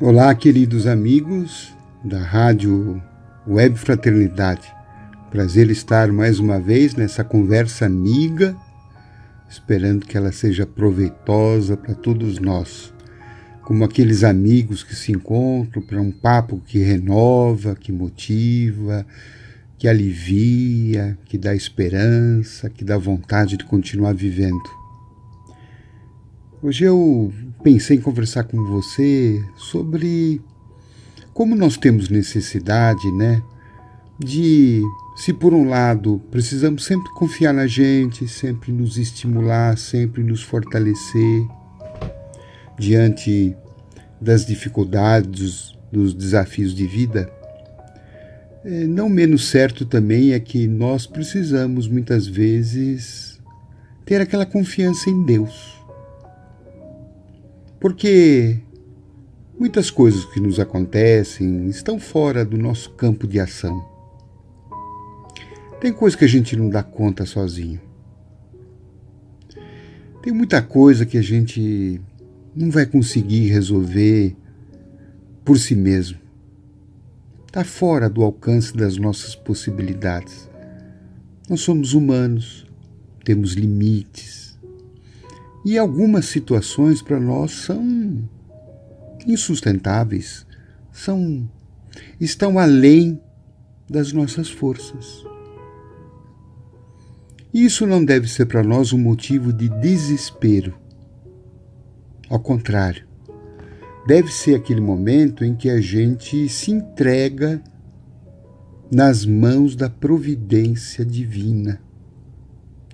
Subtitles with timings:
[0.00, 3.02] Olá, queridos amigos da Rádio
[3.44, 4.72] Web Fraternidade.
[5.28, 8.56] Prazer estar mais uma vez nessa conversa amiga,
[9.50, 12.94] esperando que ela seja proveitosa para todos nós,
[13.62, 19.04] como aqueles amigos que se encontram para um papo que renova, que motiva,
[19.76, 24.62] que alivia, que dá esperança, que dá vontade de continuar vivendo.
[26.62, 27.32] Hoje eu
[27.62, 30.40] pensei em conversar com você sobre
[31.32, 33.42] como nós temos necessidade, né,
[34.18, 34.82] de
[35.16, 41.46] se por um lado precisamos sempre confiar na gente, sempre nos estimular, sempre nos fortalecer
[42.78, 43.56] diante
[44.20, 47.32] das dificuldades, dos desafios de vida,
[48.64, 53.40] é, não menos certo também é que nós precisamos muitas vezes
[54.04, 55.77] ter aquela confiança em Deus
[57.80, 58.58] porque
[59.58, 63.86] muitas coisas que nos acontecem estão fora do nosso campo de ação.
[65.80, 67.80] Tem coisa que a gente não dá conta sozinho.
[70.20, 72.00] Tem muita coisa que a gente
[72.54, 74.36] não vai conseguir resolver
[75.44, 76.18] por si mesmo.
[77.46, 80.50] Está fora do alcance das nossas possibilidades.
[81.48, 82.66] Nós somos humanos,
[83.24, 84.37] temos limites
[85.68, 88.26] e algumas situações para nós são
[89.26, 90.46] insustentáveis,
[90.90, 91.46] são
[92.18, 93.20] estão além
[93.86, 95.22] das nossas forças.
[97.52, 100.74] Isso não deve ser para nós um motivo de desespero.
[102.30, 103.06] Ao contrário,
[104.06, 107.62] deve ser aquele momento em que a gente se entrega
[108.90, 111.78] nas mãos da providência divina,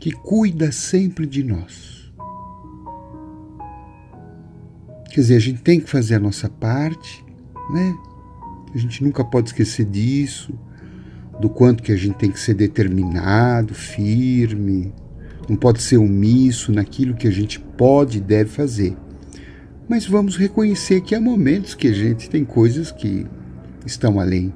[0.00, 2.01] que cuida sempre de nós.
[5.12, 7.22] Quer dizer, a gente tem que fazer a nossa parte,
[7.70, 7.94] né?
[8.74, 10.58] A gente nunca pode esquecer disso,
[11.38, 14.90] do quanto que a gente tem que ser determinado, firme,
[15.46, 18.96] não pode ser omisso naquilo que a gente pode e deve fazer.
[19.86, 23.26] Mas vamos reconhecer que há momentos que a gente tem coisas que
[23.84, 24.50] estão além.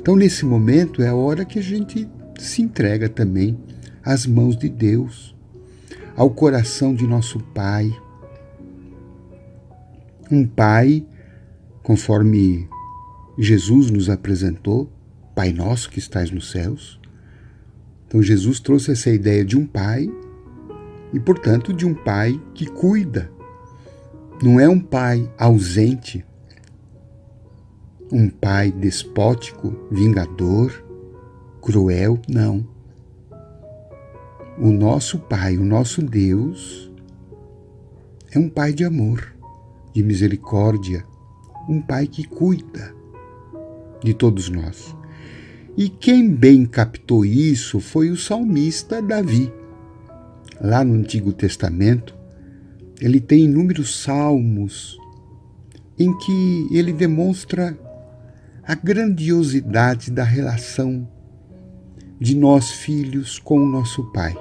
[0.00, 3.58] Então, nesse momento, é a hora que a gente se entrega também
[4.04, 5.34] às mãos de Deus,
[6.14, 7.92] ao coração de nosso Pai
[10.30, 11.04] um pai,
[11.82, 12.68] conforme
[13.38, 14.90] Jesus nos apresentou,
[15.34, 17.00] Pai nosso que estás nos céus.
[18.06, 20.10] Então Jesus trouxe essa ideia de um pai
[21.12, 23.30] e, portanto, de um pai que cuida.
[24.42, 26.24] Não é um pai ausente,
[28.10, 30.72] um pai despótico, vingador,
[31.62, 32.66] cruel, não.
[34.58, 36.90] O nosso Pai, o nosso Deus,
[38.32, 39.37] é um Pai de amor
[39.98, 41.04] de misericórdia,
[41.68, 42.94] um Pai que cuida
[44.00, 44.96] de todos nós.
[45.76, 49.52] E quem bem captou isso foi o salmista Davi.
[50.60, 52.16] Lá no Antigo Testamento,
[53.00, 54.96] ele tem inúmeros salmos
[55.98, 57.76] em que ele demonstra
[58.62, 61.08] a grandiosidade da relação
[62.20, 64.36] de nós filhos com o nosso Pai.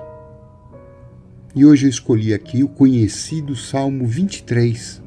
[1.56, 5.07] E hoje eu escolhi aqui o conhecido Salmo 23,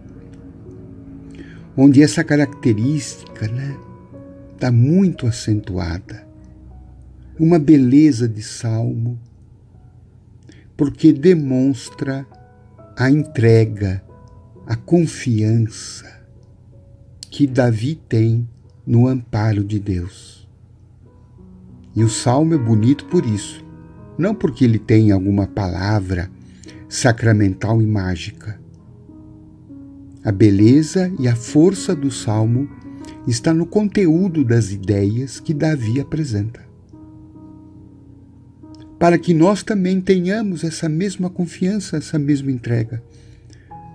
[1.82, 3.74] onde essa característica né,
[4.52, 6.28] está muito acentuada.
[7.38, 9.18] Uma beleza de salmo,
[10.76, 12.26] porque demonstra
[12.94, 14.04] a entrega,
[14.66, 16.20] a confiança
[17.30, 18.46] que Davi tem
[18.86, 20.46] no amparo de Deus.
[21.96, 23.64] E o salmo é bonito por isso,
[24.18, 26.30] não porque ele tem alguma palavra
[26.90, 28.59] sacramental e mágica,
[30.24, 32.68] a beleza e a força do salmo
[33.26, 36.60] está no conteúdo das ideias que Davi apresenta.
[38.98, 43.02] Para que nós também tenhamos essa mesma confiança, essa mesma entrega.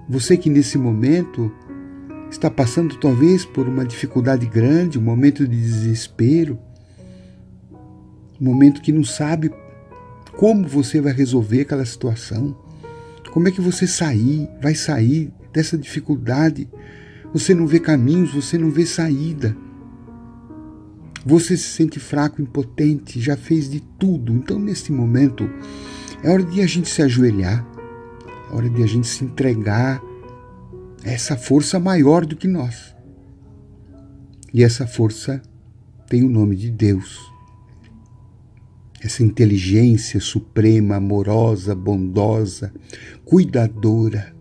[0.10, 1.52] Você que nesse momento
[2.30, 6.58] está passando talvez por uma dificuldade grande, um momento de desespero,
[8.42, 9.52] um momento que não sabe
[10.38, 12.58] como você vai resolver aquela situação,
[13.32, 16.70] como é que você sair, vai sair dessa dificuldade.
[17.34, 19.56] Você não vê caminhos, você não vê saída.
[21.26, 24.34] Você se sente fraco, impotente, já fez de tudo.
[24.34, 25.50] Então, nesse momento,
[26.22, 27.66] é hora de a gente se ajoelhar,
[28.52, 30.04] é hora de a gente se entregar
[31.04, 32.94] a essa força maior do que nós.
[34.54, 35.42] E essa força
[36.08, 37.34] tem o nome de Deus.
[39.02, 42.74] Essa inteligência suprema, amorosa, bondosa,
[43.24, 44.35] cuidadora,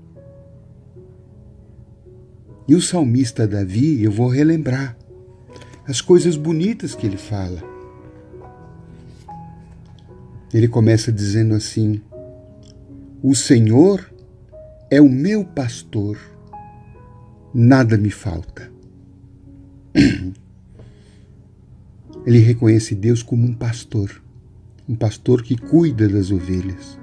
[2.66, 4.96] E o salmista Davi, eu vou relembrar
[5.86, 7.62] as coisas bonitas que ele fala.
[10.52, 12.00] Ele começa dizendo assim:
[13.22, 14.10] O Senhor
[14.90, 16.16] é o meu pastor,
[17.52, 18.72] nada me falta.
[22.24, 24.22] Ele reconhece Deus como um pastor,
[24.88, 26.98] um pastor que cuida das ovelhas,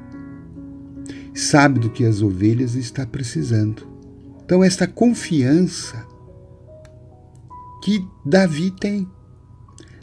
[1.31, 3.90] sabe do que as ovelhas está precisando.
[4.51, 6.05] Então, esta confiança
[7.81, 9.07] que Davi tem,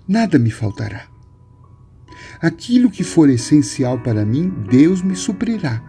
[0.09, 1.06] nada me faltará.
[2.41, 5.83] Aquilo que for essencial para mim, Deus me suprirá.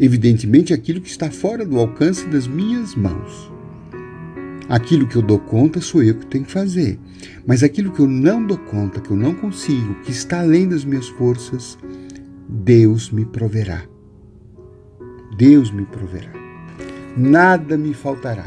[0.00, 3.52] Evidentemente, aquilo que está fora do alcance das minhas mãos.
[4.68, 6.98] Aquilo que eu dou conta sou eu que tenho que fazer.
[7.46, 10.84] Mas aquilo que eu não dou conta, que eu não consigo, que está além das
[10.84, 11.78] minhas forças,
[12.48, 13.84] Deus me proverá.
[15.38, 16.41] Deus me proverá.
[17.16, 18.46] Nada me faltará.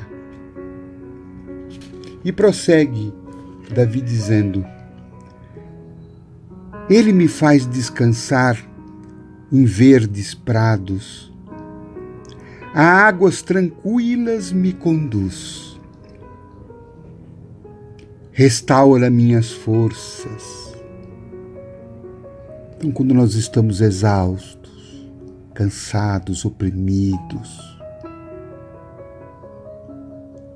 [2.24, 3.14] E prossegue
[3.74, 4.66] Davi dizendo:
[6.90, 8.58] Ele me faz descansar
[9.52, 11.32] em verdes prados,
[12.74, 15.80] a águas tranquilas me conduz,
[18.32, 20.74] restaura minhas forças.
[22.76, 25.10] Então, quando nós estamos exaustos,
[25.54, 27.75] cansados, oprimidos,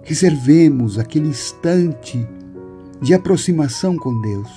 [0.10, 2.28] reservemos aquele instante
[3.00, 4.50] de aproximação com Deus.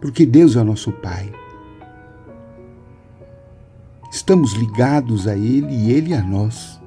[0.00, 1.32] Porque Deus é o nosso Pai.
[4.10, 6.80] Estamos ligados a Ele e Ele a nós.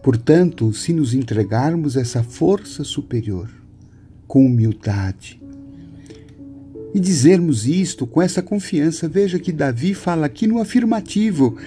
[0.00, 3.50] Portanto, se nos entregarmos essa força superior
[4.28, 5.42] com humildade,
[6.94, 9.08] e dizermos isto com essa confiança.
[9.08, 11.58] Veja que Davi fala aqui no afirmativo.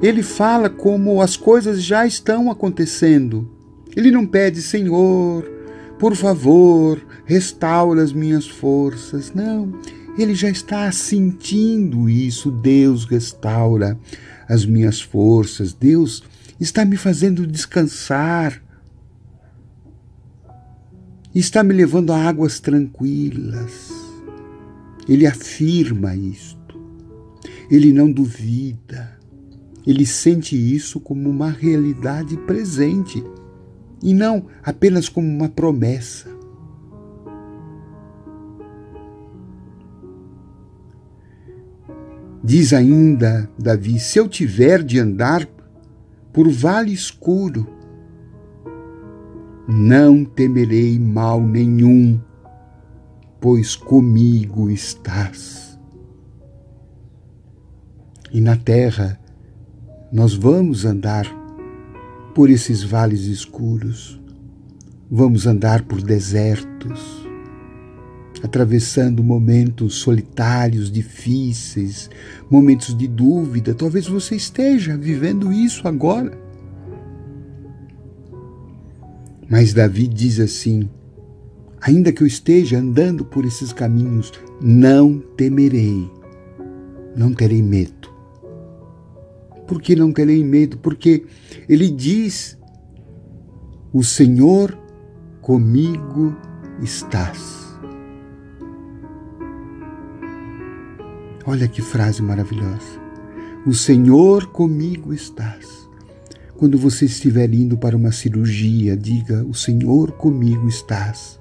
[0.00, 3.50] Ele fala como as coisas já estão acontecendo.
[3.96, 5.44] Ele não pede, Senhor,
[5.98, 9.32] por favor, restaura as minhas forças.
[9.34, 9.72] Não,
[10.16, 12.50] ele já está sentindo isso.
[12.50, 13.98] Deus restaura
[14.48, 15.72] as minhas forças.
[15.72, 16.22] Deus
[16.60, 18.62] está me fazendo descansar.
[21.34, 23.92] Está me levando a águas tranquilas.
[25.08, 26.58] Ele afirma isto.
[27.68, 29.17] Ele não duvida.
[29.86, 33.24] Ele sente isso como uma realidade presente
[34.02, 36.28] e não apenas como uma promessa.
[42.42, 45.46] Diz ainda Davi: Se eu tiver de andar
[46.32, 47.66] por vale escuro,
[49.66, 52.20] não temerei mal nenhum,
[53.40, 55.78] pois comigo estás.
[58.32, 59.18] E na terra
[60.10, 61.26] nós vamos andar
[62.34, 64.18] por esses vales escuros,
[65.10, 67.26] vamos andar por desertos,
[68.42, 72.08] atravessando momentos solitários, difíceis,
[72.50, 73.74] momentos de dúvida.
[73.74, 76.38] Talvez você esteja vivendo isso agora.
[79.50, 80.88] Mas Davi diz assim:
[81.80, 86.10] Ainda que eu esteja andando por esses caminhos, não temerei,
[87.14, 88.17] não terei medo.
[89.68, 90.78] Por que não terei medo?
[90.78, 91.26] Porque
[91.68, 92.58] ele diz:
[93.92, 94.76] O Senhor
[95.42, 96.34] comigo
[96.82, 97.68] estás.
[101.44, 102.98] Olha que frase maravilhosa.
[103.66, 105.86] O Senhor comigo estás.
[106.56, 111.38] Quando você estiver indo para uma cirurgia, diga: O Senhor comigo estás.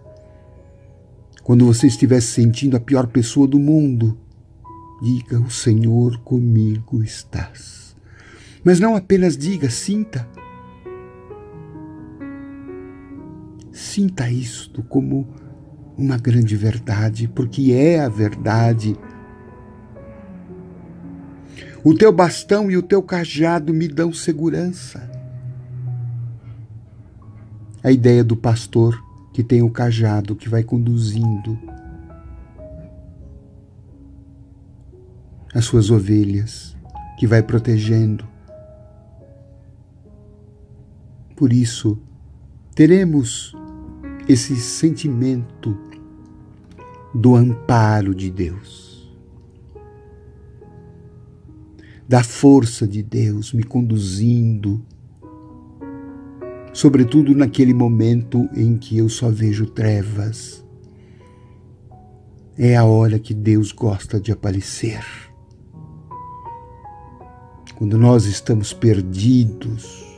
[1.43, 4.17] Quando você estiver se sentindo a pior pessoa do mundo,
[5.01, 7.76] diga: O Senhor comigo estás.
[8.67, 10.27] Mas não apenas diga, sinta.
[13.71, 15.25] Sinta isto como
[15.97, 18.93] uma grande verdade, porque é a verdade.
[21.81, 25.09] O teu bastão e o teu cajado me dão segurança.
[27.81, 31.57] A ideia do pastor que tem o cajado que vai conduzindo
[35.55, 36.75] as suas ovelhas,
[37.17, 38.35] que vai protegendo.
[41.37, 41.97] Por isso,
[42.73, 43.55] teremos
[44.27, 45.77] esse sentimento
[47.13, 49.15] do amparo de Deus,
[52.09, 54.83] da força de Deus me conduzindo
[56.73, 60.65] sobretudo naquele momento em que eu só vejo trevas.
[62.57, 65.05] É a hora que Deus gosta de aparecer.
[67.75, 70.16] quando nós estamos perdidos,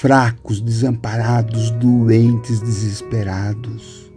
[0.00, 4.10] fracos, desamparados, doentes, desesperados.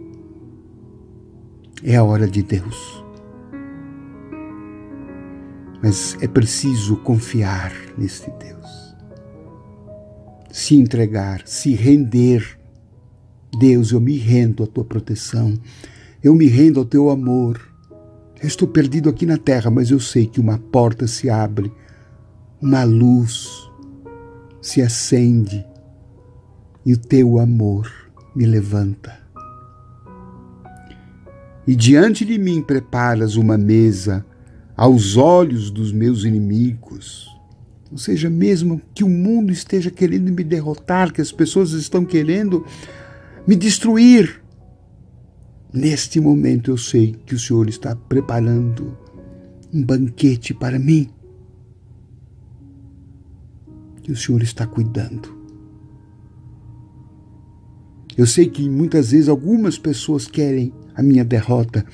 [1.82, 3.04] É a hora de Deus.
[5.82, 8.96] Mas é preciso confiar nesse Deus.
[10.50, 12.58] Se entregar, se render.
[13.58, 15.52] Deus, eu me rendo à tua proteção.
[16.22, 17.60] Eu me rendo ao teu amor.
[18.40, 21.70] Eu estou perdido aqui na terra, mas eu sei que uma porta se abre,
[22.58, 23.70] uma luz
[24.62, 25.73] se acende
[26.84, 27.90] e o teu amor
[28.34, 29.24] me levanta.
[31.66, 34.24] E diante de mim preparas uma mesa
[34.76, 37.34] aos olhos dos meus inimigos.
[37.90, 42.66] Ou seja, mesmo que o mundo esteja querendo me derrotar, que as pessoas estão querendo
[43.46, 44.42] me destruir,
[45.72, 48.98] neste momento eu sei que o Senhor está preparando
[49.72, 51.08] um banquete para mim.
[54.02, 55.33] Que o Senhor está cuidando.
[58.16, 61.84] Eu sei que muitas vezes algumas pessoas querem a minha derrota,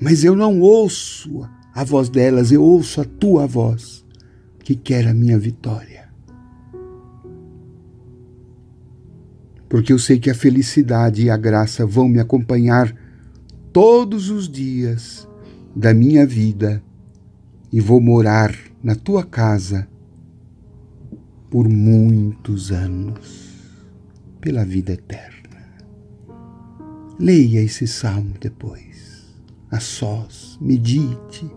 [0.00, 4.04] mas eu não ouço a voz delas, eu ouço a tua voz
[4.60, 6.08] que quer a minha vitória.
[9.68, 12.94] Porque eu sei que a felicidade e a graça vão me acompanhar
[13.72, 15.28] todos os dias
[15.76, 16.82] da minha vida
[17.72, 19.86] e vou morar na tua casa
[21.50, 23.53] por muitos anos
[24.44, 25.64] pela vida eterna.
[27.18, 29.34] Leia esse salmo depois,
[29.70, 31.50] a sós, medite,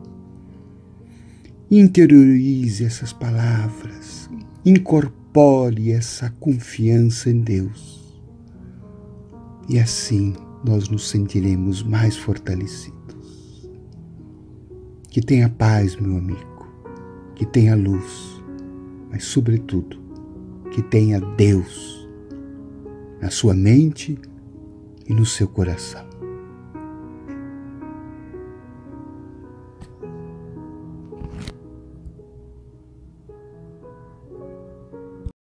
[1.69, 4.29] interiorize essas palavras,
[4.65, 8.23] incorpore essa confiança em Deus.
[9.67, 13.69] E assim nós nos sentiremos mais fortalecidos.
[15.09, 16.65] Que tenha paz, meu amigo,
[17.35, 18.41] que tenha luz,
[19.11, 19.99] mas, sobretudo,
[20.71, 22.06] que tenha Deus
[23.21, 24.17] na sua mente
[25.05, 26.16] e no seu coração.